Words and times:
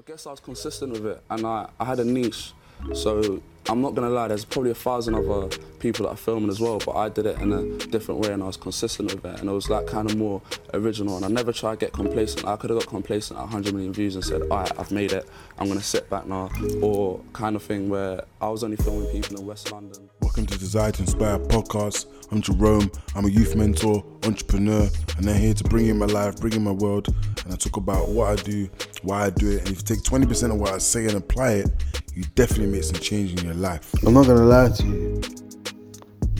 I 0.00 0.02
guess 0.12 0.26
I 0.26 0.30
was 0.30 0.40
consistent 0.40 0.92
with 0.92 1.04
it 1.04 1.22
and 1.28 1.46
I, 1.46 1.68
I 1.78 1.84
had 1.84 2.00
a 2.00 2.04
niche. 2.04 2.54
So 2.94 3.42
I'm 3.68 3.82
not 3.82 3.94
gonna 3.94 4.08
lie, 4.08 4.28
there's 4.28 4.46
probably 4.46 4.70
a 4.70 4.74
thousand 4.74 5.14
other 5.14 5.54
people 5.78 6.06
that 6.06 6.12
are 6.12 6.16
filming 6.16 6.48
as 6.48 6.58
well, 6.58 6.78
but 6.78 6.92
I 6.96 7.10
did 7.10 7.26
it 7.26 7.38
in 7.38 7.52
a 7.52 7.76
different 7.88 8.20
way 8.20 8.32
and 8.32 8.42
I 8.42 8.46
was 8.46 8.56
consistent 8.56 9.14
with 9.14 9.22
it 9.26 9.40
and 9.40 9.50
it 9.50 9.52
was 9.52 9.68
like 9.68 9.86
kind 9.86 10.10
of 10.10 10.16
more 10.16 10.40
original 10.72 11.16
and 11.16 11.24
I 11.26 11.28
never 11.28 11.52
tried 11.52 11.80
to 11.80 11.84
get 11.84 11.92
complacent. 11.92 12.46
I 12.46 12.56
could 12.56 12.70
have 12.70 12.78
got 12.78 12.88
complacent 12.88 13.38
at 13.38 13.42
100 13.42 13.74
million 13.74 13.92
views 13.92 14.14
and 14.14 14.24
said, 14.24 14.40
alright, 14.40 14.72
I've 14.80 14.90
made 14.90 15.12
it, 15.12 15.28
I'm 15.58 15.68
gonna 15.68 15.82
sit 15.82 16.08
back 16.08 16.26
now, 16.26 16.48
or 16.80 17.20
kind 17.34 17.54
of 17.54 17.62
thing 17.62 17.90
where 17.90 18.24
I 18.40 18.48
was 18.48 18.64
only 18.64 18.76
filming 18.76 19.12
people 19.12 19.38
in 19.38 19.44
West 19.44 19.70
London. 19.70 20.08
Welcome 20.30 20.46
to 20.46 20.58
Desire 20.60 20.92
to 20.92 21.02
Inspire 21.02 21.40
podcast. 21.40 22.06
I'm 22.30 22.40
Jerome. 22.40 22.88
I'm 23.16 23.24
a 23.24 23.28
youth 23.28 23.56
mentor, 23.56 24.04
entrepreneur, 24.22 24.88
and 25.16 25.28
I'm 25.28 25.34
here 25.34 25.54
to 25.54 25.64
bring 25.64 25.88
in 25.88 25.98
my 25.98 26.06
life, 26.06 26.36
bring 26.36 26.52
in 26.52 26.62
my 26.62 26.70
world, 26.70 27.08
and 27.44 27.52
I 27.52 27.56
talk 27.56 27.76
about 27.76 28.10
what 28.10 28.28
I 28.28 28.36
do, 28.40 28.70
why 29.02 29.24
I 29.24 29.30
do 29.30 29.50
it. 29.50 29.58
And 29.62 29.70
if 29.70 29.78
you 29.78 29.96
take 29.96 30.04
20% 30.04 30.52
of 30.52 30.60
what 30.60 30.70
I 30.72 30.78
say 30.78 31.06
and 31.06 31.16
apply 31.16 31.54
it, 31.54 31.70
you 32.14 32.22
definitely 32.36 32.68
make 32.68 32.84
some 32.84 33.00
change 33.00 33.32
in 33.32 33.44
your 33.44 33.56
life. 33.56 33.92
I'm 34.06 34.14
not 34.14 34.28
gonna 34.28 34.44
lie 34.44 34.68
to 34.68 34.86
you. 34.86 35.20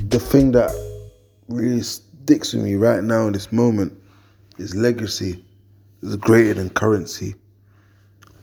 The 0.09 0.21
thing 0.21 0.53
that 0.53 0.71
really 1.49 1.83
sticks 1.83 2.55
with 2.55 2.63
me 2.63 2.77
right 2.77 3.03
now 3.03 3.27
in 3.27 3.33
this 3.33 3.51
moment 3.51 3.93
is 4.59 4.77
legacy 4.77 5.45
is 6.05 6.15
greater 6.15 6.55
than 6.55 6.71
currency. 6.71 7.35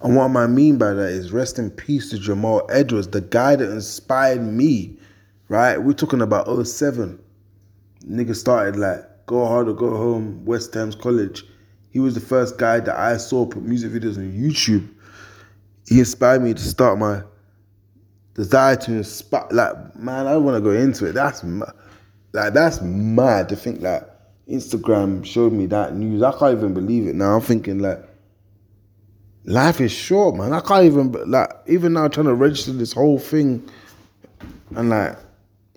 And 0.01 0.13
what 0.13 0.29
I 0.35 0.47
mean 0.47 0.77
by 0.77 0.91
that 0.91 1.07
is 1.07 1.31
rest 1.31 1.57
in 1.57 1.71
peace 1.71 2.09
to 2.09 2.19
Jamal 2.19 2.67
Edwards, 2.69 3.07
the 3.07 3.21
guy 3.21 3.55
that 3.55 3.71
inspired 3.71 4.43
me, 4.43 4.97
right? 5.49 5.77
We're 5.77 5.93
talking 5.93 6.21
about 6.21 6.47
07. 6.65 7.19
Nigga 8.05 8.35
started 8.35 8.75
like 8.77 9.03
go 9.25 9.45
hard 9.45 9.67
or 9.67 9.73
go 9.73 9.95
home, 9.95 10.45
West 10.45 10.73
Thames 10.73 10.95
College. 10.95 11.43
He 11.89 11.99
was 11.99 12.13
the 12.13 12.21
first 12.21 12.57
guy 12.57 12.79
that 12.79 12.97
I 12.97 13.17
saw 13.17 13.45
put 13.45 13.63
music 13.63 13.91
videos 13.91 14.17
on 14.17 14.31
YouTube. 14.31 14.87
He 15.87 15.99
inspired 15.99 16.41
me 16.41 16.53
to 16.53 16.61
start 16.61 16.99
my 16.99 17.23
desire 18.33 18.75
to 18.75 18.93
inspire. 18.93 19.47
Like, 19.51 19.95
man, 19.95 20.27
I 20.27 20.37
want 20.37 20.55
to 20.55 20.61
go 20.61 20.71
into 20.71 21.05
it. 21.07 21.13
That's 21.13 21.43
like 22.33 22.53
that's 22.53 22.81
mad 22.81 23.49
to 23.49 23.55
think 23.55 23.81
that 23.81 24.31
Instagram 24.47 25.25
showed 25.25 25.53
me 25.53 25.65
that 25.67 25.95
news. 25.95 26.21
I 26.23 26.31
can't 26.37 26.57
even 26.57 26.73
believe 26.73 27.07
it 27.07 27.15
now. 27.15 27.35
I'm 27.35 27.41
thinking 27.41 27.79
like, 27.79 27.99
life 29.45 29.81
is 29.81 29.91
short, 29.91 30.35
man. 30.35 30.53
I 30.53 30.59
can't 30.61 30.85
even 30.85 31.11
like 31.29 31.49
even 31.67 31.93
now 31.93 32.07
trying 32.07 32.27
to 32.27 32.35
register 32.35 32.73
this 32.73 32.93
whole 32.93 33.19
thing, 33.19 33.67
and 34.75 34.89
like, 34.89 35.17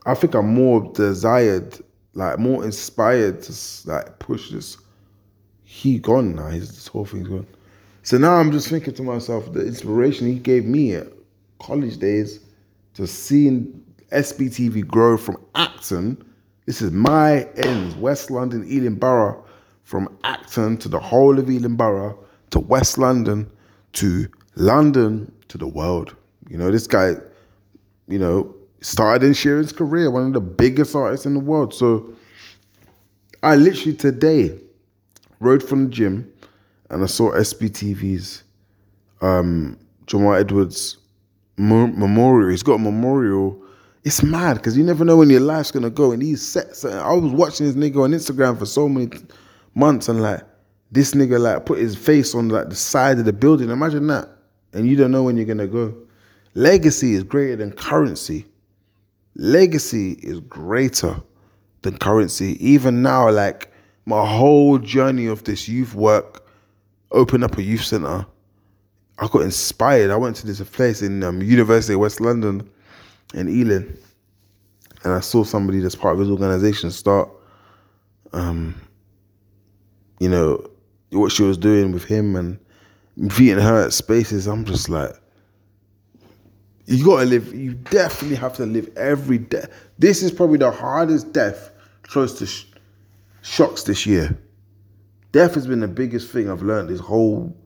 I 0.06 0.14
think 0.14 0.34
I'm 0.34 0.54
more 0.54 0.90
desired, 0.94 1.78
like 2.14 2.38
more 2.38 2.64
inspired 2.64 3.42
to 3.42 3.90
like 3.90 4.18
push 4.18 4.50
this. 4.50 4.78
He 5.64 5.98
gone 5.98 6.34
now. 6.34 6.48
His 6.48 6.68
this 6.70 6.86
whole 6.86 7.04
thing's 7.04 7.28
gone. 7.28 7.46
So 8.02 8.16
now 8.18 8.34
I'm 8.34 8.50
just 8.50 8.68
thinking 8.68 8.94
to 8.94 9.02
myself, 9.02 9.52
the 9.52 9.66
inspiration 9.66 10.26
he 10.26 10.38
gave 10.38 10.64
me 10.64 10.94
at 10.94 11.06
college 11.60 11.98
days 11.98 12.40
to 12.94 13.06
seeing 13.06 13.84
SBTV 14.10 14.86
grow 14.86 15.16
from 15.16 15.36
Acton. 15.54 16.24
This 16.66 16.82
is 16.82 16.92
my 16.92 17.44
ends, 17.56 17.94
West 17.96 18.30
London, 18.30 18.64
Ealing 18.66 18.96
Borough, 18.96 19.44
from 19.84 20.16
Acton 20.24 20.76
to 20.78 20.88
the 20.88 20.98
whole 20.98 21.38
of 21.38 21.50
Ealing 21.50 21.76
Borough 21.76 22.18
to 22.50 22.60
West 22.60 22.98
London 22.98 23.50
to 23.94 24.26
London 24.56 25.30
to 25.48 25.58
the 25.58 25.66
world. 25.66 26.16
You 26.48 26.56
know, 26.58 26.70
this 26.70 26.86
guy, 26.86 27.14
you 28.08 28.18
know, 28.18 28.54
started 28.80 29.26
Ed 29.26 29.32
Sheeran's 29.32 29.72
career, 29.72 30.10
one 30.10 30.26
of 30.26 30.32
the 30.32 30.40
biggest 30.40 30.94
artists 30.94 31.26
in 31.26 31.34
the 31.34 31.40
world. 31.40 31.74
So 31.74 32.14
I 33.42 33.56
literally 33.56 33.96
today 33.96 34.58
rode 35.40 35.62
from 35.62 35.84
the 35.84 35.90
gym 35.90 36.32
and 36.90 37.02
I 37.02 37.06
saw 37.06 37.32
SBTV's 37.32 38.42
um, 39.20 39.78
Jamal 40.06 40.34
Edwards 40.34 40.98
memorial. 41.56 42.50
He's 42.50 42.62
got 42.62 42.74
a 42.74 42.78
memorial. 42.78 43.62
It's 44.04 44.22
mad 44.22 44.56
because 44.56 44.76
you 44.76 44.84
never 44.84 45.04
know 45.04 45.18
when 45.18 45.30
your 45.30 45.40
life's 45.40 45.70
gonna 45.70 45.90
go. 45.90 46.12
And 46.12 46.22
he's 46.22 46.46
set. 46.46 46.84
I 46.84 47.12
was 47.12 47.32
watching 47.32 47.66
this 47.66 47.76
nigga 47.76 48.02
on 48.02 48.12
Instagram 48.12 48.58
for 48.58 48.66
so 48.66 48.88
many 48.88 49.10
months, 49.74 50.08
and 50.08 50.22
like 50.22 50.42
this 50.90 51.12
nigga 51.12 51.38
like 51.38 51.66
put 51.66 51.78
his 51.78 51.96
face 51.96 52.34
on 52.34 52.48
like 52.48 52.70
the 52.70 52.74
side 52.74 53.18
of 53.18 53.24
the 53.24 53.32
building. 53.32 53.70
Imagine 53.70 54.06
that, 54.06 54.28
and 54.72 54.88
you 54.88 54.96
don't 54.96 55.10
know 55.10 55.22
when 55.22 55.36
you're 55.36 55.46
gonna 55.46 55.66
go. 55.66 55.94
Legacy 56.54 57.14
is 57.14 57.22
greater 57.22 57.56
than 57.56 57.72
currency. 57.72 58.46
Legacy 59.40 60.12
is 60.22 60.40
greater 60.40 61.20
than 61.82 61.98
currency. 61.98 62.56
Even 62.64 63.02
now, 63.02 63.30
like 63.30 63.72
my 64.06 64.24
whole 64.26 64.78
journey 64.78 65.26
of 65.26 65.44
this 65.44 65.68
youth 65.68 65.94
work, 65.94 66.46
open 67.10 67.42
up 67.42 67.58
a 67.58 67.62
youth 67.62 67.84
center 67.84 68.26
I 69.20 69.28
got 69.28 69.42
inspired. 69.42 70.10
I 70.10 70.16
went 70.16 70.36
to 70.36 70.46
this 70.46 70.60
place 70.70 71.02
in 71.02 71.22
um, 71.22 71.42
University 71.42 71.92
of 71.92 72.00
West 72.00 72.20
London 72.20 72.68
in 73.34 73.48
Ealing, 73.48 73.96
and 75.04 75.12
I 75.12 75.20
saw 75.20 75.44
somebody 75.44 75.80
that's 75.80 75.94
part 75.94 76.14
of 76.14 76.20
his 76.20 76.30
organization 76.30 76.90
start, 76.90 77.28
um, 78.32 78.74
you 80.20 80.28
know, 80.28 80.66
what 81.10 81.32
she 81.32 81.42
was 81.42 81.58
doing 81.58 81.92
with 81.92 82.04
him 82.04 82.34
and 82.34 82.58
meeting 83.16 83.58
her 83.58 83.84
at 83.84 83.92
spaces. 83.92 84.46
I'm 84.46 84.64
just 84.64 84.88
like, 84.88 85.12
you 86.90 87.04
gotta 87.04 87.24
live. 87.24 87.54
You 87.54 87.74
definitely 87.74 88.36
have 88.36 88.56
to 88.56 88.66
live 88.66 88.90
every 88.96 89.38
day. 89.38 89.64
This 89.98 90.22
is 90.22 90.32
probably 90.32 90.58
the 90.58 90.72
hardest 90.72 91.32
death 91.32 91.70
close 92.02 92.36
to 92.40 92.46
sh- 92.46 92.66
shocks 93.42 93.84
this 93.84 94.06
year. 94.06 94.36
Death 95.30 95.54
has 95.54 95.68
been 95.68 95.78
the 95.78 95.88
biggest 95.88 96.32
thing 96.32 96.50
I've 96.50 96.62
learned 96.62 96.88
this 96.88 96.98
whole 96.98 97.56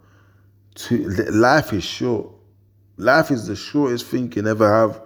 life 0.90 1.72
is 1.72 1.84
short. 1.84 2.30
Life 2.98 3.30
is 3.30 3.46
the 3.46 3.56
shortest 3.56 4.06
thing 4.06 4.24
you 4.24 4.28
can 4.28 4.46
ever 4.46 4.70
have. 4.70 5.00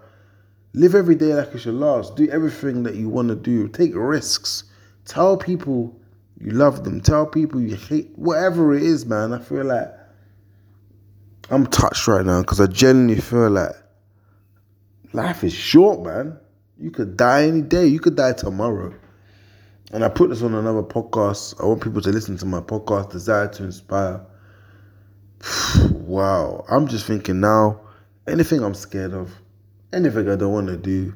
Live 0.74 0.96
every 0.96 1.14
day 1.14 1.34
like 1.34 1.54
it's 1.54 1.64
your 1.64 1.74
last. 1.74 2.16
Do 2.16 2.28
everything 2.28 2.82
that 2.82 2.96
you 2.96 3.08
want 3.08 3.28
to 3.28 3.36
do. 3.36 3.68
Take 3.68 3.92
risks. 3.94 4.64
Tell 5.04 5.36
people 5.36 5.96
you 6.40 6.50
love 6.50 6.82
them. 6.82 7.00
Tell 7.00 7.24
people 7.24 7.60
you 7.60 7.76
hate 7.76 8.10
whatever 8.16 8.74
it 8.74 8.82
is, 8.82 9.06
man. 9.06 9.32
I 9.32 9.38
feel 9.38 9.64
like 9.64 9.94
I'm 11.50 11.66
touched 11.68 12.08
right 12.08 12.26
now 12.26 12.40
because 12.40 12.60
I 12.60 12.66
genuinely 12.66 13.20
feel 13.20 13.50
like 13.50 13.72
life 15.12 15.44
is 15.44 15.52
short, 15.52 16.02
man. 16.02 16.38
You 16.78 16.90
could 16.90 17.16
die 17.16 17.44
any 17.44 17.62
day. 17.62 17.86
You 17.86 18.00
could 18.00 18.16
die 18.16 18.32
tomorrow. 18.32 18.94
And 19.92 20.04
I 20.04 20.08
put 20.08 20.30
this 20.30 20.42
on 20.42 20.54
another 20.54 20.82
podcast. 20.82 21.60
I 21.62 21.66
want 21.66 21.82
people 21.82 22.02
to 22.02 22.10
listen 22.10 22.36
to 22.38 22.46
my 22.46 22.60
podcast, 22.60 23.10
Desire 23.10 23.48
to 23.48 23.64
Inspire 23.64 24.20
wow. 25.92 26.64
I'm 26.68 26.86
just 26.88 27.06
thinking 27.06 27.40
now, 27.40 27.80
anything 28.26 28.62
I'm 28.62 28.74
scared 28.74 29.12
of, 29.12 29.32
anything 29.92 30.28
I 30.28 30.36
don't 30.36 30.52
want 30.52 30.68
to 30.68 30.76
do, 30.76 31.14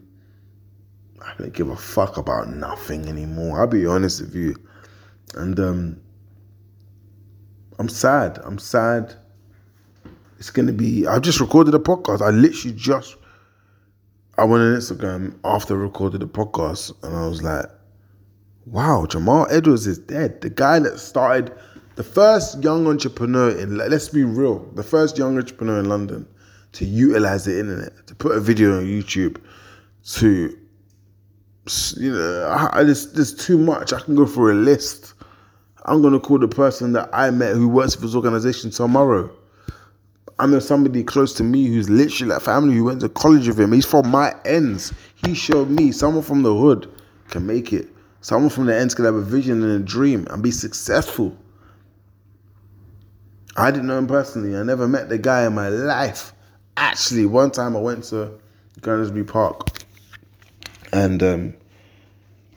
I 1.21 1.35
don't 1.39 1.53
give 1.53 1.69
a 1.69 1.77
fuck 1.77 2.17
about 2.17 2.49
nothing 2.49 3.09
anymore. 3.09 3.61
I'll 3.61 3.67
be 3.67 3.87
honest 3.87 4.21
with 4.21 4.35
you. 4.35 4.57
And 5.35 5.59
um, 5.61 6.01
I'm 7.79 7.89
sad. 7.89 8.39
I'm 8.45 8.59
sad. 8.59 9.15
It's 10.39 10.51
gonna 10.51 10.73
be. 10.73 11.07
I 11.07 11.21
just 11.21 11.41
recorded 11.41 11.75
a 11.75 11.79
podcast. 11.79 12.21
I 12.21 12.31
literally 12.31 12.77
just. 12.77 13.17
I 14.43 14.45
went 14.45 14.65
on 14.65 14.75
Instagram 14.75 15.39
after 15.45 15.75
I 15.75 15.85
recorded 15.85 16.21
the 16.21 16.27
podcast, 16.27 16.93
and 17.05 17.17
I 17.17 17.29
was 17.29 17.45
like, 17.45 17.67
"Wow, 18.67 19.07
Jamal 19.07 19.47
Edwards 19.49 19.87
is 19.87 19.99
dead. 19.99 20.41
The 20.41 20.51
guy 20.51 20.81
that 20.81 20.99
started 20.99 21.53
the 21.95 22.03
first 22.03 22.61
young 22.61 22.89
entrepreneur 22.89 23.51
in 23.57 23.77
let's 23.77 24.09
be 24.09 24.25
real, 24.25 24.69
the 24.75 24.83
first 24.83 25.17
young 25.17 25.39
entrepreneur 25.39 25.79
in 25.79 25.89
London 25.89 26.27
to 26.73 26.85
utilize 26.85 27.45
the 27.45 27.57
internet, 27.57 28.05
to 28.09 28.17
put 28.17 28.37
a 28.37 28.41
video 28.41 28.79
on 28.79 28.85
YouTube, 28.85 29.41
to 30.17 30.59
you 31.97 32.13
know, 32.13 32.69
I, 32.73 32.83
there's, 32.83 33.13
there's 33.13 33.33
too 33.33 33.59
much. 33.59 33.93
I 33.93 34.01
can 34.01 34.17
go 34.17 34.27
for 34.27 34.51
a 34.51 34.55
list. 34.55 35.15
I'm 35.85 36.03
gonna 36.03 36.19
call 36.19 36.41
the 36.41 36.49
person 36.49 36.95
that 36.95 37.11
I 37.13 37.31
met 37.31 37.55
who 37.55 37.69
works 37.69 37.95
for 37.95 38.01
this 38.01 38.17
organization 38.17 38.73
tomorrow. 38.73 39.31
I 40.39 40.47
know 40.47 40.59
somebody 40.59 41.05
close 41.05 41.35
to 41.35 41.45
me 41.45 41.67
who's 41.67 41.91
literally 41.91 42.33
like 42.33 42.43
family 42.43 42.75
who 42.75 42.85
went 42.85 43.01
to 43.01 43.09
college 43.09 43.47
with 43.47 43.61
him. 43.61 43.73
He's 43.73 43.87
from 43.87 44.09
my 44.09 44.35
ends. 44.45 44.93
He 45.25 45.35
showed 45.35 45.69
me 45.69 45.93
someone 45.93 46.23
from 46.23 46.43
the 46.43 46.55
hood 46.55 46.93
can 47.29 47.47
make 47.47 47.73
it. 47.73 47.89
Someone 48.21 48.51
from 48.51 48.67
the 48.67 48.77
ends 48.77 48.95
can 48.95 49.05
have 49.05 49.15
a 49.15 49.23
vision 49.23 49.63
and 49.63 49.83
a 49.83 49.85
dream 49.85 50.27
and 50.31 50.43
be 50.43 50.51
successful. 50.51 51.37
I 53.57 53.71
didn't 53.71 53.87
know 53.87 53.99
him 53.99 54.07
personally. 54.07 54.57
I 54.57 54.63
never 54.63 54.89
met 54.89 55.09
the 55.09 55.19
guy 55.19 55.47
in 55.47 55.55
my 55.55 55.69
life. 55.69 56.33
Actually, 56.77 57.27
one 57.27 57.51
time 57.51 57.77
I 57.77 57.81
went 57.81 58.05
to 58.05 58.31
Gunnersbury 58.81 59.27
Park, 59.27 59.69
and 60.93 61.23
um, 61.23 61.55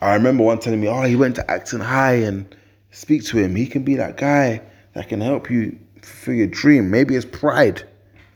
I 0.00 0.14
remember 0.14 0.44
one 0.44 0.58
telling 0.58 0.80
me, 0.80 0.88
"Oh, 0.88 1.02
he 1.02 1.16
went 1.16 1.34
to 1.34 1.50
Acton 1.50 1.80
High 1.80 2.14
and 2.14 2.54
speak 2.92 3.24
to 3.26 3.38
him. 3.38 3.54
He 3.54 3.66
can 3.66 3.82
be 3.82 3.96
that 3.96 4.16
guy 4.16 4.62
that 4.94 5.08
can 5.08 5.20
help 5.20 5.50
you 5.50 5.78
for 6.06 6.32
your 6.32 6.46
dream. 6.46 6.90
Maybe 6.90 7.16
it's 7.16 7.26
pride. 7.26 7.82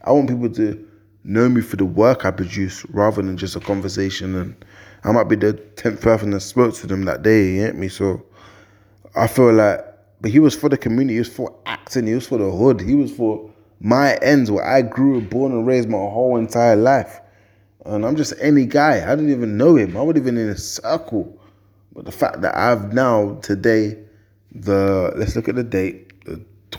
I 0.02 0.12
want 0.12 0.28
people 0.28 0.50
to 0.50 0.88
know 1.24 1.48
me 1.48 1.60
for 1.60 1.76
the 1.76 1.84
work 1.84 2.24
I 2.24 2.30
produce 2.30 2.84
rather 2.86 3.22
than 3.22 3.36
just 3.36 3.56
a 3.56 3.60
conversation. 3.60 4.34
And 4.34 4.64
I 5.04 5.12
might 5.12 5.28
be 5.28 5.36
the 5.36 5.52
tenth 5.52 6.00
person 6.00 6.30
that 6.30 6.40
spoke 6.40 6.74
to 6.76 6.86
them 6.86 7.04
that 7.04 7.22
day. 7.22 7.54
You 7.54 7.66
get 7.66 7.76
me? 7.76 7.88
So 7.88 8.24
I 9.14 9.26
feel 9.26 9.52
like 9.52 9.84
but 10.20 10.30
he 10.30 10.38
was 10.38 10.54
for 10.54 10.68
the 10.68 10.76
community. 10.76 11.14
He 11.14 11.18
was 11.20 11.28
for 11.28 11.54
Acton, 11.66 12.06
He 12.06 12.14
was 12.14 12.26
for 12.26 12.38
the 12.38 12.50
hood. 12.50 12.80
He 12.80 12.94
was 12.94 13.10
for 13.10 13.50
my 13.80 14.16
ends 14.16 14.50
where 14.50 14.64
I 14.64 14.82
grew, 14.82 15.20
born 15.20 15.52
and 15.52 15.66
raised 15.66 15.88
my 15.88 15.96
whole 15.96 16.36
entire 16.36 16.76
life. 16.76 17.20
And 17.86 18.04
I'm 18.04 18.16
just 18.16 18.34
any 18.40 18.66
guy. 18.66 19.02
I 19.10 19.16
didn't 19.16 19.30
even 19.30 19.56
know 19.56 19.76
him. 19.76 19.96
I 19.96 20.02
wasn't 20.02 20.18
even 20.18 20.36
in 20.36 20.50
a 20.50 20.58
circle. 20.58 21.40
But 21.94 22.04
the 22.04 22.12
fact 22.12 22.42
that 22.42 22.54
I've 22.54 22.92
now 22.92 23.38
today, 23.42 23.96
the 24.52 25.12
let's 25.16 25.34
look 25.34 25.48
at 25.48 25.54
the 25.54 25.64
date, 25.64 26.12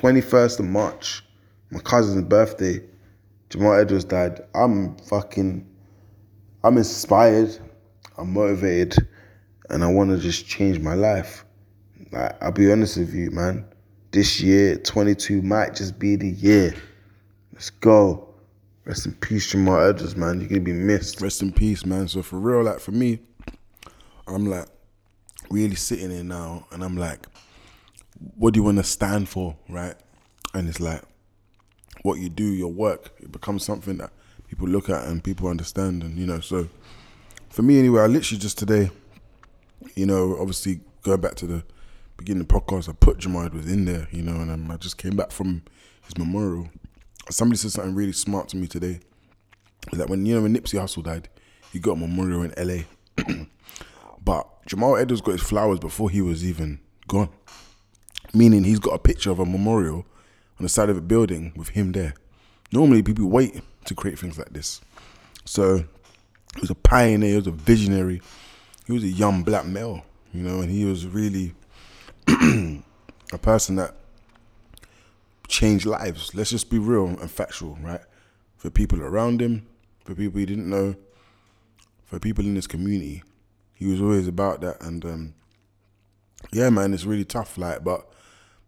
21st 0.01 0.61
of 0.61 0.65
March, 0.65 1.23
my 1.69 1.79
cousin's 1.79 2.23
birthday, 2.23 2.81
Jamal 3.51 3.73
Edwards 3.73 4.03
died. 4.03 4.41
I'm 4.55 4.97
fucking, 4.97 5.63
I'm 6.63 6.77
inspired, 6.77 7.55
I'm 8.17 8.33
motivated, 8.33 9.07
and 9.69 9.83
I 9.83 9.91
want 9.91 10.09
to 10.09 10.17
just 10.17 10.47
change 10.47 10.79
my 10.79 10.95
life. 10.95 11.45
Like, 12.11 12.35
I'll 12.41 12.51
be 12.51 12.71
honest 12.71 12.97
with 12.97 13.13
you, 13.13 13.29
man. 13.29 13.63
This 14.09 14.41
year, 14.41 14.75
22 14.77 15.43
might 15.43 15.75
just 15.75 15.99
be 15.99 16.15
the 16.15 16.29
year. 16.29 16.73
Let's 17.53 17.69
go. 17.69 18.27
Rest 18.85 19.05
in 19.05 19.13
peace, 19.13 19.51
Jamal 19.51 19.87
Edwards, 19.87 20.15
man. 20.15 20.39
You're 20.39 20.49
gonna 20.49 20.61
be 20.61 20.73
missed. 20.73 21.21
Rest 21.21 21.43
in 21.43 21.51
peace, 21.51 21.85
man. 21.85 22.07
So 22.07 22.23
for 22.23 22.39
real, 22.39 22.63
like 22.63 22.79
for 22.79 22.91
me, 22.91 23.19
I'm 24.25 24.47
like 24.47 24.65
really 25.51 25.75
sitting 25.75 26.09
here 26.09 26.23
now, 26.23 26.65
and 26.71 26.83
I'm 26.83 26.97
like, 26.97 27.27
what 28.35 28.53
do 28.53 28.59
you 28.59 28.63
want 28.63 28.77
to 28.77 28.83
stand 28.83 29.29
for, 29.29 29.55
right? 29.69 29.95
And 30.53 30.67
it's 30.67 30.79
like, 30.79 31.01
what 32.03 32.19
you 32.19 32.29
do, 32.29 32.43
your 32.43 32.71
work, 32.71 33.13
it 33.19 33.31
becomes 33.31 33.63
something 33.63 33.97
that 33.97 34.11
people 34.47 34.67
look 34.67 34.89
at 34.89 35.05
and 35.05 35.23
people 35.23 35.47
understand, 35.47 36.03
and 36.03 36.17
you 36.17 36.25
know. 36.25 36.39
So 36.39 36.67
for 37.49 37.61
me, 37.61 37.79
anyway, 37.79 38.01
I 38.01 38.07
literally 38.07 38.39
just 38.39 38.57
today, 38.57 38.89
you 39.95 40.05
know, 40.05 40.37
obviously 40.39 40.81
going 41.03 41.21
back 41.21 41.35
to 41.35 41.47
the 41.47 41.63
beginning 42.17 42.41
of 42.41 42.47
the 42.47 42.53
podcast, 42.53 42.89
I 42.89 42.93
put 42.93 43.19
Jamal 43.19 43.45
Edwards 43.45 43.71
in 43.71 43.85
there, 43.85 44.07
you 44.11 44.21
know, 44.21 44.35
and 44.35 44.71
I 44.71 44.77
just 44.77 44.97
came 44.97 45.15
back 45.15 45.31
from 45.31 45.63
his 46.03 46.17
memorial. 46.17 46.69
Somebody 47.29 47.57
said 47.57 47.71
something 47.71 47.95
really 47.95 48.13
smart 48.13 48.49
to 48.49 48.57
me 48.57 48.67
today. 48.67 48.99
Is 49.91 49.97
that 49.97 50.09
when 50.09 50.25
you 50.25 50.35
know 50.35 50.43
when 50.43 50.55
Nipsey 50.55 50.79
Hussle 50.79 51.03
died, 51.03 51.29
he 51.71 51.79
got 51.79 51.93
a 51.93 51.95
memorial 51.95 52.43
in 52.43 52.53
LA. 52.57 52.83
but 54.23 54.47
Jamal 54.67 54.97
Edwards 54.97 55.21
got 55.21 55.33
his 55.33 55.41
flowers 55.41 55.79
before 55.79 56.09
he 56.09 56.21
was 56.21 56.45
even 56.45 56.79
gone. 57.07 57.29
Meaning 58.33 58.63
he's 58.63 58.79
got 58.79 58.93
a 58.93 58.99
picture 58.99 59.31
of 59.31 59.39
a 59.39 59.45
memorial 59.45 60.05
on 60.59 60.63
the 60.63 60.69
side 60.69 60.89
of 60.89 60.97
a 60.97 61.01
building 61.01 61.53
with 61.55 61.69
him 61.69 61.91
there. 61.91 62.13
Normally 62.71 63.03
people 63.03 63.27
wait 63.27 63.61
to 63.85 63.95
create 63.95 64.19
things 64.19 64.37
like 64.37 64.53
this. 64.53 64.79
So 65.45 65.77
he 66.55 66.61
was 66.61 66.69
a 66.69 66.75
pioneer, 66.75 67.31
he 67.31 67.35
was 67.35 67.47
a 67.47 67.51
visionary, 67.51 68.21
he 68.85 68.93
was 68.93 69.03
a 69.03 69.07
young 69.07 69.43
black 69.43 69.65
male, 69.65 70.05
you 70.33 70.43
know, 70.43 70.61
and 70.61 70.69
he 70.69 70.85
was 70.85 71.05
really 71.05 71.53
a 72.27 73.37
person 73.41 73.75
that 73.75 73.95
changed 75.47 75.85
lives. 75.85 76.33
Let's 76.33 76.49
just 76.49 76.69
be 76.69 76.79
real 76.79 77.07
and 77.07 77.29
factual, 77.29 77.77
right? 77.81 78.01
For 78.57 78.69
people 78.69 79.01
around 79.01 79.41
him, 79.41 79.67
for 80.05 80.15
people 80.15 80.39
he 80.39 80.45
didn't 80.45 80.69
know, 80.69 80.95
for 82.05 82.19
people 82.19 82.45
in 82.45 82.55
his 82.55 82.67
community. 82.67 83.23
He 83.73 83.87
was 83.87 84.01
always 84.01 84.27
about 84.27 84.61
that. 84.61 84.81
And 84.81 85.03
um, 85.05 85.33
yeah, 86.51 86.69
man, 86.69 86.93
it's 86.93 87.05
really 87.05 87.25
tough. 87.25 87.57
Like, 87.57 87.83
but 87.83 88.07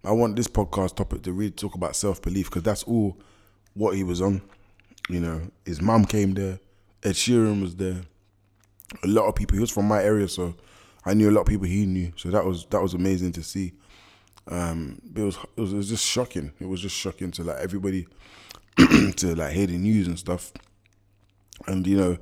I 0.04 0.12
want 0.12 0.36
this 0.36 0.48
podcast 0.48 0.96
topic 0.96 1.22
to 1.24 1.32
really 1.32 1.52
talk 1.52 1.76
about 1.76 1.96
self 1.96 2.22
belief 2.22 2.50
because 2.50 2.64
that's 2.64 2.84
all 2.84 3.18
what 3.74 3.96
he 3.96 4.04
was 4.04 4.22
on. 4.22 4.42
You 5.10 5.20
know, 5.20 5.42
his 5.66 5.82
mum 5.82 6.06
came 6.06 6.34
there, 6.34 6.60
Ed 7.04 7.14
Sheeran 7.14 7.62
was 7.62 7.76
there, 7.76 8.02
a 9.04 9.08
lot 9.08 9.28
of 9.28 9.36
people. 9.36 9.56
He 9.56 9.62
was 9.62 9.72
from 9.72 9.88
my 9.88 10.04
area, 10.04 10.28
so 10.28 10.56
I 11.06 11.14
knew 11.14 11.30
a 11.30 11.32
lot 11.32 11.42
of 11.42 11.48
people 11.48 11.68
he 11.68 11.86
knew. 11.86 12.12
So 12.16 12.30
that 12.30 12.46
was 12.46 12.66
that 12.66 12.82
was 12.82 12.94
amazing 12.94 13.32
to 13.34 13.44
see. 13.44 13.74
Um, 14.48 15.02
it 15.16 15.22
was, 15.22 15.38
it 15.56 15.62
was 15.62 15.74
it 15.74 15.78
was 15.78 15.90
just 15.90 16.06
shocking. 16.06 16.52
It 16.60 16.68
was 16.68 16.82
just 16.82 16.96
shocking 16.96 17.32
to 17.32 17.44
like 17.44 17.58
everybody 17.58 18.08
to 18.78 19.36
like 19.36 19.54
hear 19.54 19.68
the 19.68 19.78
news 19.78 20.08
and 20.08 20.20
stuff. 20.20 20.52
And 21.68 21.86
you 21.88 21.98
know, 21.98 22.18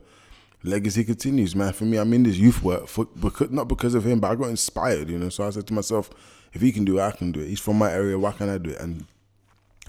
legacy 0.63 1.03
continues, 1.03 1.55
man. 1.55 1.73
For 1.73 1.85
me, 1.85 1.97
I'm 1.97 2.13
in 2.13 2.23
this 2.23 2.37
youth 2.37 2.61
work 2.61 2.87
for 2.87 3.05
because 3.05 3.49
not 3.49 3.67
because 3.67 3.95
of 3.95 4.05
him, 4.05 4.19
but 4.19 4.31
I 4.31 4.35
got 4.35 4.49
inspired. 4.49 5.09
You 5.09 5.17
know, 5.17 5.29
so 5.29 5.45
I 5.45 5.49
said 5.49 5.67
to 5.67 5.73
myself, 5.73 6.09
if 6.53 6.61
he 6.61 6.71
can 6.71 6.85
do 6.85 6.99
it, 6.99 7.01
I 7.01 7.11
can 7.11 7.31
do 7.31 7.39
it. 7.39 7.47
He's 7.47 7.59
from 7.59 7.77
my 7.77 7.91
area. 7.91 8.17
Why 8.17 8.31
can't 8.31 8.49
I 8.49 8.57
do 8.57 8.71
it? 8.71 8.79
And 8.79 9.05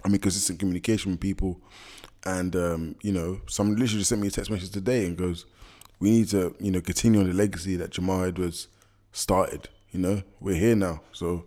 I 0.05 0.09
mean, 0.09 0.21
consistent 0.21 0.59
communication 0.59 1.13
with 1.13 1.21
people. 1.21 1.61
And 2.25 2.55
um, 2.55 2.97
you 3.03 3.13
know, 3.13 3.41
someone 3.47 3.77
literally 3.77 4.01
just 4.01 4.11
sent 4.11 4.21
me 4.21 4.29
a 4.29 4.31
text 4.31 4.51
message 4.51 4.71
today 4.71 5.07
and 5.07 5.17
goes, 5.17 5.45
"We 5.99 6.11
need 6.11 6.29
to, 6.29 6.55
you 6.61 6.71
know, 6.71 6.81
continue 6.81 7.21
on 7.21 7.27
the 7.27 7.35
legacy 7.35 7.77
that 7.77 7.91
Jamal 7.91 8.25
Edwards 8.25 8.69
started. 9.13 9.69
You 9.91 10.01
know, 10.01 10.23
we're 10.41 10.57
here 10.57 10.77
now, 10.77 11.03
so." 11.13 11.45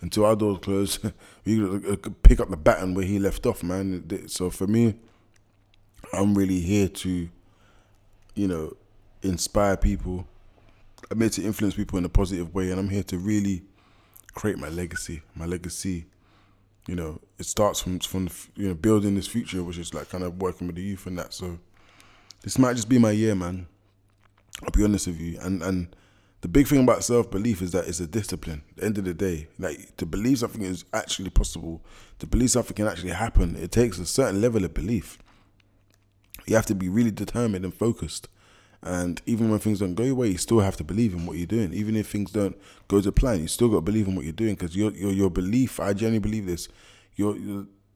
Until 0.00 0.26
our 0.26 0.36
doors 0.36 0.58
close, 0.60 0.98
we 1.46 1.56
could 1.96 2.22
pick 2.22 2.38
up 2.38 2.50
the 2.50 2.58
baton 2.58 2.92
where 2.92 3.06
he 3.06 3.18
left 3.18 3.46
off, 3.46 3.62
man. 3.62 4.28
So 4.28 4.50
for 4.50 4.66
me, 4.66 4.96
I'm 6.12 6.34
really 6.34 6.60
here 6.60 6.88
to, 6.88 7.28
you 8.34 8.48
know, 8.48 8.76
inspire 9.22 9.78
people. 9.78 10.26
I'm 11.10 11.20
here 11.20 11.30
to 11.30 11.42
influence 11.42 11.74
people 11.74 11.96
in 11.96 12.04
a 12.04 12.10
positive 12.10 12.54
way, 12.54 12.70
and 12.70 12.78
I'm 12.78 12.90
here 12.90 13.02
to 13.04 13.16
really 13.16 13.62
create 14.34 14.58
my 14.58 14.68
legacy. 14.68 15.22
My 15.34 15.46
legacy, 15.46 16.06
you 16.86 16.94
know, 16.94 17.20
it 17.38 17.46
starts 17.46 17.80
from 17.80 18.00
from 18.00 18.28
you 18.56 18.68
know 18.68 18.74
building 18.74 19.14
this 19.14 19.26
future, 19.26 19.62
which 19.62 19.78
is 19.78 19.94
like 19.94 20.10
kind 20.10 20.24
of 20.24 20.40
working 20.40 20.66
with 20.66 20.76
the 20.76 20.82
youth 20.82 21.06
and 21.06 21.18
that. 21.18 21.32
So 21.32 21.58
this 22.42 22.58
might 22.58 22.76
just 22.76 22.88
be 22.88 22.98
my 22.98 23.12
year, 23.12 23.34
man. 23.34 23.66
I'll 24.62 24.70
be 24.70 24.84
honest 24.84 25.06
with 25.06 25.20
you, 25.20 25.38
and 25.40 25.62
and 25.62 25.94
the 26.44 26.48
big 26.48 26.66
thing 26.66 26.82
about 26.82 27.02
self 27.02 27.30
belief 27.30 27.62
is 27.62 27.72
that 27.72 27.88
it's 27.88 28.00
a 28.00 28.06
discipline. 28.06 28.62
At 28.72 28.76
the 28.76 28.84
end 28.84 28.98
of 28.98 29.04
the 29.04 29.14
day, 29.14 29.48
like 29.58 29.96
to 29.96 30.04
believe 30.04 30.40
something 30.40 30.60
is 30.62 30.84
actually 30.92 31.30
possible, 31.30 31.82
to 32.18 32.26
believe 32.26 32.50
something 32.50 32.74
can 32.74 32.86
actually 32.86 33.12
happen, 33.12 33.56
it 33.56 33.72
takes 33.72 33.98
a 33.98 34.04
certain 34.04 34.42
level 34.42 34.62
of 34.62 34.74
belief. 34.74 35.18
You 36.46 36.56
have 36.56 36.66
to 36.66 36.74
be 36.74 36.90
really 36.90 37.10
determined 37.10 37.64
and 37.64 37.72
focused. 37.72 38.28
And 38.84 39.22
even 39.24 39.50
when 39.50 39.58
things 39.60 39.80
don't 39.80 39.94
go 39.94 40.04
your 40.04 40.14
way, 40.14 40.28
you 40.28 40.36
still 40.36 40.60
have 40.60 40.76
to 40.76 40.84
believe 40.84 41.14
in 41.14 41.24
what 41.24 41.38
you're 41.38 41.46
doing. 41.46 41.72
Even 41.72 41.96
if 41.96 42.10
things 42.10 42.30
don't 42.30 42.54
go 42.86 43.00
to 43.00 43.10
plan, 43.10 43.40
you 43.40 43.48
still 43.48 43.70
got 43.70 43.76
to 43.76 43.80
believe 43.80 44.06
in 44.06 44.14
what 44.14 44.24
you're 44.26 44.32
doing 44.32 44.54
because 44.54 44.76
your, 44.76 44.92
your 44.92 45.10
your 45.10 45.30
belief. 45.30 45.80
I 45.80 45.94
genuinely 45.94 46.18
believe 46.18 46.44
this. 46.44 46.68
Your, 47.16 47.34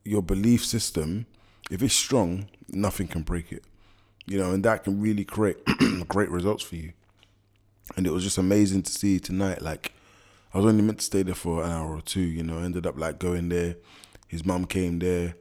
your 0.04 0.22
belief 0.22 0.64
system, 0.64 1.26
if 1.70 1.82
it's 1.82 1.94
strong, 1.94 2.48
nothing 2.68 3.06
can 3.06 3.22
break 3.22 3.52
it. 3.52 3.64
You 4.26 4.38
know, 4.38 4.52
and 4.52 4.64
that 4.64 4.84
can 4.84 4.98
really 4.98 5.26
create 5.26 5.58
great 6.08 6.30
results 6.30 6.64
for 6.64 6.76
you. 6.76 6.92
And 7.96 8.06
it 8.06 8.10
was 8.10 8.24
just 8.24 8.38
amazing 8.38 8.82
to 8.84 8.92
see 8.92 9.20
tonight. 9.20 9.60
Like, 9.60 9.92
I 10.54 10.58
was 10.58 10.66
only 10.66 10.82
meant 10.82 11.00
to 11.00 11.04
stay 11.04 11.22
there 11.22 11.34
for 11.34 11.64
an 11.64 11.70
hour 11.70 11.96
or 11.96 12.00
two. 12.00 12.22
You 12.22 12.44
know, 12.44 12.60
ended 12.60 12.86
up 12.86 12.98
like 12.98 13.18
going 13.18 13.50
there. 13.50 13.76
His 14.26 14.46
mum 14.46 14.64
came 14.64 15.00
there. 15.00 15.34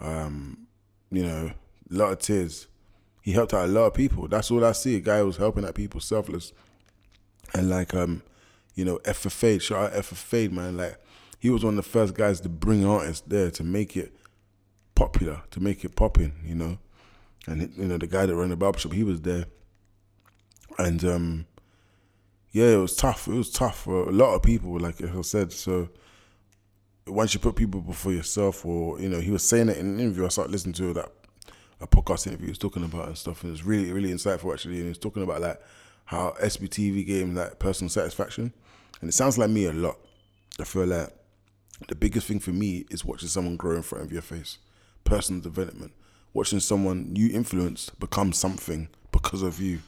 Um, 0.00 0.68
you 1.10 1.22
know, 1.22 1.50
a 1.90 1.94
lot 1.94 2.12
of 2.12 2.18
tears 2.20 2.66
he 3.26 3.32
helped 3.32 3.52
out 3.52 3.64
a 3.64 3.72
lot 3.72 3.86
of 3.86 3.94
people. 3.94 4.28
That's 4.28 4.52
all 4.52 4.64
I 4.64 4.70
see. 4.70 4.94
A 4.94 5.00
guy 5.00 5.18
who 5.18 5.26
was 5.26 5.36
helping 5.36 5.64
out 5.64 5.74
people, 5.74 5.98
selfless. 5.98 6.52
And 7.52 7.68
like 7.68 7.92
um, 7.92 8.22
you 8.76 8.84
know, 8.84 9.00
F 9.04 9.16
for 9.16 9.30
Fade, 9.30 9.64
shout 9.64 9.92
out 9.92 10.04
Fade, 10.04 10.52
man. 10.52 10.76
Like 10.76 10.96
he 11.40 11.50
was 11.50 11.64
one 11.64 11.76
of 11.76 11.84
the 11.84 11.90
first 11.90 12.14
guys 12.14 12.40
to 12.42 12.48
bring 12.48 12.86
artists 12.86 13.26
there 13.26 13.50
to 13.50 13.64
make 13.64 13.96
it 13.96 14.14
popular, 14.94 15.42
to 15.50 15.60
make 15.60 15.84
it 15.84 15.96
popping, 15.96 16.34
you 16.44 16.54
know. 16.54 16.78
And 17.48 17.74
you 17.76 17.86
know, 17.86 17.98
the 17.98 18.06
guy 18.06 18.26
that 18.26 18.36
ran 18.36 18.50
the 18.50 18.56
barbershop, 18.56 18.92
he 18.92 19.02
was 19.02 19.22
there. 19.22 19.46
And 20.78 21.04
um 21.04 21.46
yeah, 22.52 22.66
it 22.66 22.76
was 22.76 22.94
tough. 22.94 23.26
It 23.26 23.34
was 23.34 23.50
tough 23.50 23.80
for 23.80 24.08
a 24.08 24.12
lot 24.12 24.36
of 24.36 24.44
people, 24.44 24.78
like 24.78 25.02
I 25.02 25.20
said. 25.22 25.52
So 25.52 25.88
once 27.08 27.34
you 27.34 27.40
put 27.40 27.56
people 27.56 27.80
before 27.80 28.12
yourself, 28.12 28.64
or 28.64 29.00
you 29.00 29.08
know, 29.08 29.18
he 29.18 29.32
was 29.32 29.42
saying 29.42 29.68
it 29.68 29.78
in 29.78 29.86
an 29.86 29.98
interview. 29.98 30.26
I 30.26 30.28
started 30.28 30.52
listening 30.52 30.74
to 30.74 30.92
that 30.92 31.10
a 31.80 31.86
podcast 31.86 32.26
interview 32.26 32.46
he 32.46 32.50
was 32.50 32.58
talking 32.58 32.84
about 32.84 33.08
and 33.08 33.18
stuff, 33.18 33.42
and 33.42 33.50
it 33.50 33.52
was 33.52 33.64
really 33.64 33.92
really 33.92 34.10
insightful 34.10 34.52
actually. 34.52 34.74
And 34.74 34.84
he 34.84 34.88
was 34.88 34.98
talking 34.98 35.22
about 35.22 35.40
like 35.40 35.60
how 36.06 36.34
SBTV 36.42 37.06
gave 37.06 37.22
him 37.22 37.34
like 37.34 37.58
personal 37.58 37.88
satisfaction, 37.88 38.52
and 39.00 39.08
it 39.08 39.12
sounds 39.12 39.38
like 39.38 39.50
me 39.50 39.66
a 39.66 39.72
lot. 39.72 39.98
I 40.60 40.64
feel 40.64 40.86
like 40.86 41.12
the 41.88 41.94
biggest 41.94 42.26
thing 42.26 42.40
for 42.40 42.50
me 42.50 42.86
is 42.90 43.04
watching 43.04 43.28
someone 43.28 43.56
grow 43.56 43.76
in 43.76 43.82
front 43.82 44.04
of 44.04 44.12
your 44.12 44.22
face, 44.22 44.58
personal 45.04 45.42
development, 45.42 45.92
watching 46.32 46.60
someone 46.60 47.14
you 47.14 47.34
influenced 47.34 47.98
become 48.00 48.32
something 48.32 48.88
because 49.12 49.42
of 49.42 49.60
you. 49.60 49.80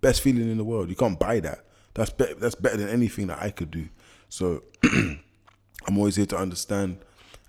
Best 0.00 0.20
feeling 0.20 0.48
in 0.48 0.58
the 0.58 0.64
world. 0.64 0.88
You 0.88 0.94
can't 0.94 1.18
buy 1.18 1.40
that. 1.40 1.64
That's 1.94 2.10
better. 2.10 2.34
That's 2.34 2.54
better 2.54 2.76
than 2.76 2.88
anything 2.88 3.26
that 3.26 3.42
I 3.42 3.50
could 3.50 3.70
do. 3.72 3.88
So 4.28 4.62
I'm 4.84 5.96
always 5.96 6.16
here 6.16 6.26
to 6.26 6.36
understand 6.36 6.98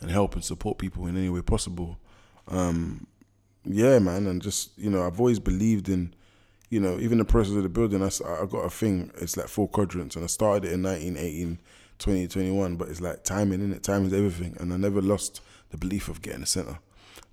and 0.02 0.10
help 0.10 0.34
and 0.34 0.44
support 0.44 0.78
people 0.78 1.06
in 1.08 1.18
any 1.18 1.30
way 1.30 1.42
possible. 1.42 2.00
Um, 2.48 3.06
yeah, 3.72 4.00
man, 4.00 4.26
and 4.26 4.42
just 4.42 4.78
you 4.78 4.90
know, 4.90 5.06
I've 5.06 5.20
always 5.20 5.40
believed 5.40 5.90
in, 5.90 6.14
you 6.70 6.80
know, 6.80 7.00
even 7.00 7.20
the 7.20 7.26
process 7.26 7.56
of 7.56 7.64
the 7.64 7.70
building. 7.70 8.02
I, 8.02 8.08
I 8.08 8.46
got 8.48 8.66
a 8.66 8.70
thing. 8.70 9.12
It's 9.22 9.38
like 9.38 9.48
four 9.48 9.68
quadrants, 9.68 10.16
and 10.16 10.24
I 10.24 10.28
started 10.28 10.66
it 10.66 10.74
in 10.74 10.82
1918, 10.82 11.60
2021. 12.00 12.76
But 12.78 12.90
it's 12.90 13.00
like 13.00 13.24
timing, 13.24 13.62
in 13.62 13.72
it. 13.72 13.84
Time 13.84 14.08
is 14.08 14.14
everything, 14.14 14.58
and 14.60 14.74
I 14.74 14.78
never 14.78 15.02
lost 15.02 15.42
the 15.70 15.78
belief 15.78 16.10
of 16.10 16.24
getting 16.24 16.42
a 16.42 16.48
center. 16.48 16.80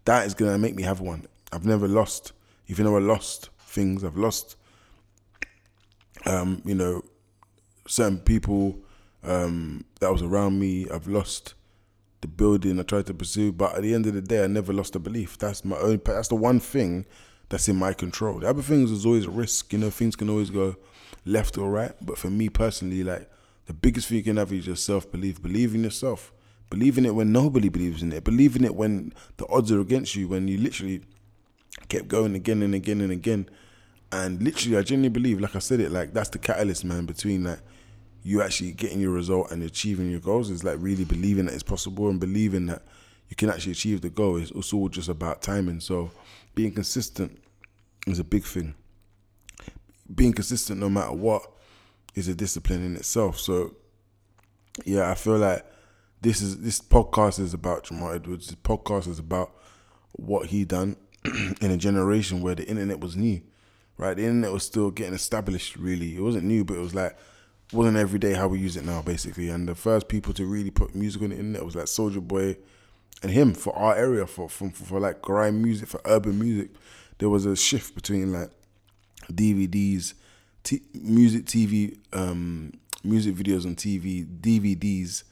That 0.04 0.26
is 0.26 0.34
gonna 0.34 0.58
make 0.58 0.76
me 0.76 0.82
have 0.82 1.00
one. 1.00 1.26
I've 1.52 1.64
never 1.64 1.88
lost. 1.88 2.32
Even 2.68 2.84
though 2.84 2.96
I 2.96 3.00
lost 3.00 3.48
things, 3.60 4.04
I've 4.04 4.16
lost. 4.18 4.56
Um, 6.26 6.60
you 6.66 6.74
know, 6.74 7.02
certain 7.86 8.18
people 8.18 8.78
um, 9.22 9.86
that 10.00 10.12
was 10.12 10.20
around 10.20 10.58
me. 10.58 10.86
I've 10.90 11.08
lost 11.08 11.54
the 12.26 12.32
building 12.36 12.80
I 12.80 12.82
tried 12.82 13.06
to 13.06 13.14
pursue. 13.14 13.52
But 13.52 13.76
at 13.76 13.82
the 13.82 13.94
end 13.94 14.06
of 14.06 14.14
the 14.14 14.20
day, 14.20 14.42
I 14.42 14.46
never 14.46 14.72
lost 14.72 14.94
the 14.94 14.98
belief. 14.98 15.38
That's 15.38 15.64
my 15.64 15.76
own. 15.76 16.00
That's 16.04 16.28
the 16.28 16.34
one 16.34 16.60
thing 16.60 17.06
that's 17.48 17.68
in 17.68 17.76
my 17.76 17.92
control. 17.92 18.40
The 18.40 18.48
other 18.48 18.62
things 18.62 18.90
is 18.90 19.06
always 19.06 19.26
a 19.26 19.30
risk. 19.30 19.72
You 19.72 19.78
know, 19.78 19.90
things 19.90 20.16
can 20.16 20.28
always 20.28 20.50
go 20.50 20.76
left 21.24 21.56
or 21.56 21.70
right. 21.70 21.92
But 22.00 22.18
for 22.18 22.30
me 22.30 22.48
personally, 22.48 23.04
like 23.04 23.30
the 23.66 23.72
biggest 23.74 24.08
thing 24.08 24.18
you 24.18 24.24
can 24.24 24.36
have 24.36 24.52
is 24.52 24.66
your 24.66 24.76
self 24.76 25.10
belief. 25.10 25.40
Believe 25.40 25.74
in 25.74 25.84
yourself. 25.84 26.32
Believe 26.68 26.98
in 26.98 27.06
it 27.06 27.14
when 27.14 27.30
nobody 27.30 27.68
believes 27.68 28.02
in 28.02 28.12
it. 28.12 28.24
Believe 28.24 28.56
in 28.56 28.64
it 28.64 28.74
when 28.74 29.12
the 29.36 29.46
odds 29.48 29.70
are 29.70 29.80
against 29.80 30.16
you. 30.16 30.26
When 30.26 30.48
you 30.48 30.58
literally 30.58 31.02
kept 31.88 32.08
going 32.08 32.34
again 32.34 32.62
and 32.62 32.74
again 32.74 33.00
and 33.00 33.12
again. 33.12 33.48
And 34.10 34.42
literally, 34.42 34.78
I 34.78 34.82
genuinely 34.82 35.08
believe, 35.10 35.40
like 35.40 35.54
I 35.54 35.60
said 35.60 35.80
it, 35.80 35.92
like 35.92 36.12
that's 36.12 36.30
the 36.30 36.38
catalyst, 36.38 36.84
man, 36.84 37.06
between 37.06 37.44
like 37.44 37.60
you 38.26 38.42
actually 38.42 38.72
getting 38.72 39.00
your 39.00 39.12
result 39.12 39.52
and 39.52 39.62
achieving 39.62 40.10
your 40.10 40.18
goals 40.18 40.50
is 40.50 40.64
like 40.64 40.74
really 40.80 41.04
believing 41.04 41.46
that 41.46 41.54
it's 41.54 41.62
possible 41.62 42.08
and 42.08 42.18
believing 42.18 42.66
that 42.66 42.82
you 43.28 43.36
can 43.36 43.48
actually 43.48 43.70
achieve 43.70 44.00
the 44.00 44.10
goal. 44.10 44.36
It's 44.36 44.50
also 44.50 44.88
just 44.88 45.08
about 45.08 45.42
timing. 45.42 45.78
So 45.78 46.10
being 46.56 46.72
consistent 46.72 47.38
is 48.04 48.18
a 48.18 48.24
big 48.24 48.42
thing. 48.42 48.74
Being 50.12 50.32
consistent 50.32 50.80
no 50.80 50.88
matter 50.88 51.12
what 51.12 51.48
is 52.16 52.26
a 52.26 52.34
discipline 52.34 52.84
in 52.84 52.96
itself. 52.96 53.38
So 53.38 53.76
yeah, 54.84 55.08
I 55.08 55.14
feel 55.14 55.38
like 55.38 55.64
this 56.20 56.42
is 56.42 56.58
this 56.58 56.80
podcast 56.80 57.38
is 57.38 57.54
about 57.54 57.84
Jamal 57.84 58.10
Edwards. 58.10 58.48
This 58.48 58.56
podcast 58.56 59.06
is 59.06 59.20
about 59.20 59.52
what 60.14 60.46
he 60.46 60.64
done 60.64 60.96
in 61.60 61.70
a 61.70 61.76
generation 61.76 62.42
where 62.42 62.56
the 62.56 62.66
internet 62.66 62.98
was 62.98 63.14
new. 63.14 63.40
Right? 63.96 64.16
The 64.16 64.24
internet 64.24 64.50
was 64.50 64.64
still 64.64 64.90
getting 64.90 65.14
established 65.14 65.76
really. 65.76 66.16
It 66.16 66.22
wasn't 66.22 66.46
new, 66.46 66.64
but 66.64 66.74
it 66.74 66.80
was 66.80 66.92
like 66.92 67.16
wasn't 67.72 67.96
every 67.96 68.18
day 68.18 68.34
how 68.34 68.48
we 68.48 68.58
use 68.58 68.76
it 68.76 68.84
now, 68.84 69.02
basically. 69.02 69.48
And 69.48 69.68
the 69.68 69.74
first 69.74 70.08
people 70.08 70.32
to 70.34 70.46
really 70.46 70.70
put 70.70 70.94
music 70.94 71.22
on 71.22 71.30
the 71.30 71.36
internet 71.36 71.64
was 71.64 71.76
like 71.76 71.86
Soulja 71.86 72.26
Boy 72.26 72.56
and 73.22 73.32
him 73.32 73.54
for 73.54 73.76
our 73.76 73.96
area, 73.96 74.26
for 74.26 74.48
for, 74.48 74.70
for 74.70 75.00
like 75.00 75.22
grime 75.22 75.62
music, 75.62 75.88
for 75.88 76.00
urban 76.04 76.38
music. 76.38 76.70
There 77.18 77.28
was 77.28 77.46
a 77.46 77.56
shift 77.56 77.94
between 77.94 78.32
like 78.32 78.50
DVDs, 79.32 80.14
t- 80.62 80.82
music, 80.94 81.46
TV, 81.46 81.98
um, 82.12 82.72
music 83.02 83.34
videos 83.34 83.64
on 83.64 83.74
TV, 83.74 84.26
DVDs, 84.40 85.24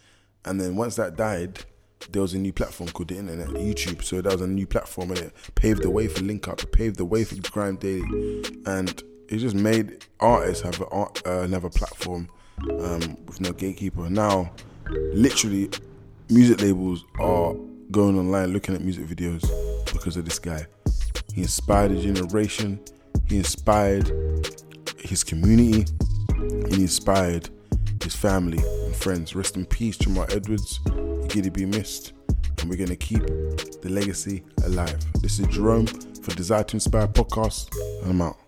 and 0.45 0.61
then 0.61 0.77
once 0.77 0.97
that 0.97 1.17
died, 1.17 1.65
there 2.11 2.23
was 2.23 2.35
a 2.35 2.39
new 2.39 2.53
platform 2.53 2.91
called 2.91 3.09
the 3.09 3.19
internet, 3.19 3.49
YouTube. 3.49 4.03
So 4.03 4.21
that 4.21 4.33
was 4.33 4.41
a 4.41 4.47
new 4.47 4.67
platform, 4.67 5.11
and 5.11 5.21
it 5.21 5.35
paved 5.55 5.83
the 5.83 5.91
way 5.91 6.09
for 6.09 6.23
Link 6.23 6.49
Up, 6.49 6.61
paved 6.73 6.97
the 6.97 7.05
way 7.05 7.25
for 7.25 7.37
Grime 7.51 7.77
Daily, 7.77 8.45
and 8.67 9.03
it 9.35 9.39
just 9.39 9.57
made 9.57 10.07
artists 10.21 10.63
have 10.63 10.81
a, 10.81 10.85
uh, 10.85 11.09
another 11.25 11.69
platform 11.69 12.29
um, 12.71 13.17
with 13.27 13.41
no 13.41 13.53
gatekeeper. 13.53 14.09
Now, 14.09 14.53
literally, 14.89 15.71
music 16.31 16.61
labels 16.63 17.05
are 17.19 17.55
going 17.91 18.17
online 18.17 18.53
looking 18.53 18.77
at 18.77 18.81
music 18.81 19.07
videos 19.07 19.43
because 19.93 20.17
of 20.17 20.25
this 20.25 20.39
guy. 20.39 20.67
He 21.35 21.43
inspired 21.43 21.91
a 21.91 22.01
generation. 22.01 22.79
He 23.29 23.39
inspired 23.39 24.09
his 24.99 25.25
community. 25.25 25.85
He 26.69 26.83
inspired 26.83 27.51
his 28.05 28.15
family 28.15 28.63
and 28.85 28.95
friends. 28.95 29.35
Rest 29.35 29.57
in 29.57 29.67
peace, 29.67 29.97
Jamal 29.97 30.27
Edwards. 30.31 30.79
You're 30.87 31.27
gonna 31.27 31.51
be 31.51 31.67
missed, 31.67 32.13
and 32.61 32.71
we're 32.71 32.77
gonna 32.77 32.95
keep 32.95 33.27
the 33.27 33.89
legacy 33.91 34.45
alive. 34.65 34.99
This 35.23 35.41
is 35.41 35.49
Jerome 35.49 35.87
for 35.87 36.33
Desire 36.37 36.63
to 36.63 36.77
Inspire 36.77 37.09
podcast, 37.09 37.75
and 38.03 38.13
I'm 38.13 38.23
out. 38.23 38.44